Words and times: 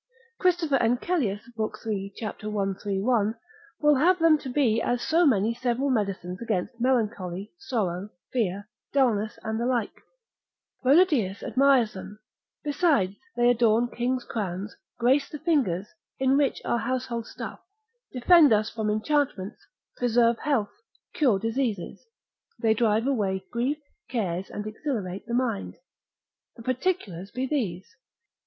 Christoph. 0.39 0.71
Encelius, 0.71 1.43
lib. 1.55 1.75
3. 1.77 2.11
cap. 2.19 2.41
131. 2.41 3.35
will 3.81 3.93
have 3.97 4.17
them 4.17 4.39
to 4.39 4.49
be 4.49 4.81
as 4.81 4.99
so 5.03 5.27
many 5.27 5.53
several 5.53 5.91
medicines 5.91 6.41
against 6.41 6.81
melancholy, 6.81 7.51
sorrow, 7.59 8.09
fear, 8.33 8.67
dullness, 8.93 9.37
and 9.43 9.59
the 9.59 9.67
like; 9.67 9.93
Renodeus 10.83 11.43
admires 11.43 11.93
them, 11.93 12.17
besides 12.63 13.15
they 13.35 13.47
adorn 13.51 13.89
kings' 13.89 14.23
crowns, 14.23 14.75
grace 14.97 15.29
the 15.29 15.37
fingers, 15.37 15.89
enrich 16.17 16.63
our 16.65 16.79
household 16.79 17.27
stuff, 17.27 17.59
defend 18.11 18.51
us 18.51 18.71
from 18.71 18.89
enchantments, 18.89 19.67
preserve 19.97 20.39
health, 20.39 20.71
cure 21.13 21.37
diseases, 21.37 22.07
they 22.57 22.73
drive 22.73 23.05
away 23.05 23.43
grief, 23.51 23.77
cares, 24.09 24.49
and 24.49 24.65
exhilarate 24.65 25.27
the 25.27 25.35
mind. 25.35 25.75
The 26.55 26.63
particulars 26.63 27.29
be 27.29 27.45
these. 27.45 27.95